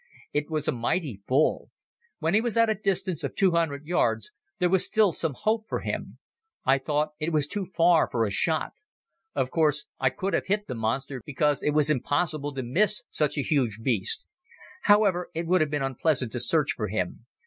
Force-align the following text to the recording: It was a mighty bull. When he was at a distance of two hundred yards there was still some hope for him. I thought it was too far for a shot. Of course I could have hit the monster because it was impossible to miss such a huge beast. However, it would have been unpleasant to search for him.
It 0.33 0.49
was 0.49 0.67
a 0.67 0.71
mighty 0.71 1.21
bull. 1.27 1.69
When 2.17 2.33
he 2.33 2.41
was 2.41 2.57
at 2.57 2.71
a 2.71 2.73
distance 2.73 3.23
of 3.23 3.35
two 3.35 3.51
hundred 3.51 3.85
yards 3.85 4.31
there 4.57 4.67
was 4.67 4.83
still 4.83 5.11
some 5.11 5.35
hope 5.35 5.67
for 5.69 5.81
him. 5.81 6.17
I 6.65 6.79
thought 6.79 7.11
it 7.19 7.31
was 7.31 7.45
too 7.45 7.65
far 7.65 8.09
for 8.09 8.25
a 8.25 8.31
shot. 8.31 8.71
Of 9.35 9.51
course 9.51 9.85
I 9.99 10.09
could 10.09 10.33
have 10.33 10.47
hit 10.47 10.65
the 10.65 10.73
monster 10.73 11.21
because 11.23 11.61
it 11.61 11.75
was 11.75 11.91
impossible 11.91 12.51
to 12.55 12.63
miss 12.63 13.03
such 13.11 13.37
a 13.37 13.43
huge 13.43 13.77
beast. 13.83 14.25
However, 14.85 15.29
it 15.35 15.45
would 15.45 15.61
have 15.61 15.69
been 15.69 15.83
unpleasant 15.83 16.31
to 16.31 16.39
search 16.39 16.71
for 16.71 16.87
him. 16.87 17.27